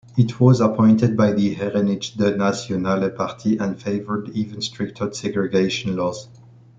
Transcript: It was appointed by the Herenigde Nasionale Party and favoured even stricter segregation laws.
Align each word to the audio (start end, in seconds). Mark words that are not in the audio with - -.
It 0.17 0.39
was 0.39 0.61
appointed 0.61 1.15
by 1.15 1.33
the 1.33 1.53
Herenigde 1.53 2.35
Nasionale 2.35 3.15
Party 3.15 3.57
and 3.57 3.79
favoured 3.79 4.29
even 4.29 4.59
stricter 4.59 5.13
segregation 5.13 5.95
laws. 5.95 6.27